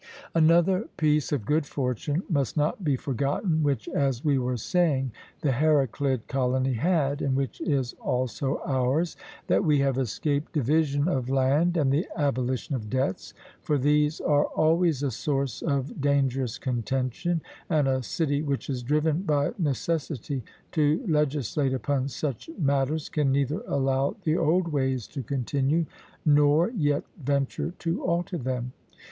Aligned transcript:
Another 0.33 0.87
piece 0.97 1.31
of 1.31 1.45
good 1.45 1.63
fortune 1.67 2.23
must 2.27 2.57
not 2.57 2.83
be 2.83 2.95
forgotten, 2.95 3.61
which, 3.61 3.87
as 3.89 4.25
we 4.25 4.39
were 4.39 4.57
saying, 4.57 5.11
the 5.41 5.51
Heraclid 5.51 6.27
colony 6.27 6.73
had, 6.73 7.21
and 7.21 7.35
which 7.35 7.61
is 7.61 7.93
also 8.01 8.59
ours, 8.65 9.15
that 9.45 9.63
we 9.63 9.77
have 9.81 9.99
escaped 9.99 10.53
division 10.53 11.07
of 11.07 11.29
land 11.29 11.77
and 11.77 11.91
the 11.93 12.07
abolition 12.15 12.73
of 12.73 12.89
debts; 12.89 13.35
for 13.61 13.77
these 13.77 14.19
are 14.19 14.45
always 14.45 15.03
a 15.03 15.11
source 15.11 15.61
of 15.61 16.01
dangerous 16.01 16.57
contention, 16.57 17.39
and 17.69 17.87
a 17.87 18.01
city 18.01 18.41
which 18.41 18.71
is 18.71 18.81
driven 18.81 19.21
by 19.21 19.53
necessity 19.59 20.43
to 20.71 21.05
legislate 21.07 21.73
upon 21.75 22.07
such 22.07 22.49
matters 22.57 23.07
can 23.07 23.31
neither 23.31 23.61
allow 23.67 24.15
the 24.23 24.35
old 24.35 24.67
ways 24.69 25.07
to 25.09 25.21
continue, 25.21 25.85
nor 26.25 26.71
yet 26.71 27.03
venture 27.23 27.69
to 27.77 28.01
alter 28.03 28.39
them. 28.39 28.73